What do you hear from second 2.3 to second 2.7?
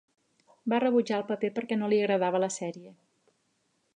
la